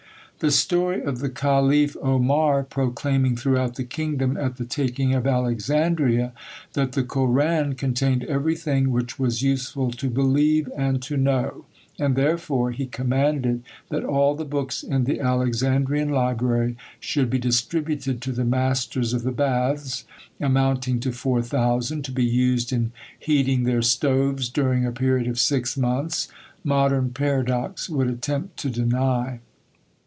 [0.39, 6.33] The story of the Caliph Omar proclaiming throughout the kingdom, at the taking of Alexandria,
[6.73, 11.65] that the Koran contained everything which was useful to believe and to know,
[11.99, 18.19] and therefore he commanded that all the books in the Alexandrian library should be distributed
[18.23, 20.05] to the masters of the baths,
[20.39, 25.77] amounting to 4000, to be used in heating their stoves during a period of six
[25.77, 26.29] months,
[26.63, 29.39] modern paradox would attempt to deny.